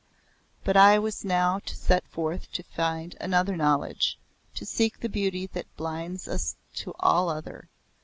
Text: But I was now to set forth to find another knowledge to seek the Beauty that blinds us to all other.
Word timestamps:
But 0.63 0.75
I 0.75 0.97
was 0.97 1.23
now 1.23 1.59
to 1.59 1.75
set 1.75 2.03
forth 2.07 2.51
to 2.53 2.63
find 2.63 3.15
another 3.21 3.55
knowledge 3.55 4.17
to 4.55 4.65
seek 4.65 4.99
the 4.99 5.09
Beauty 5.09 5.45
that 5.53 5.77
blinds 5.77 6.27
us 6.27 6.55
to 6.77 6.95
all 6.99 7.29
other. 7.29 7.67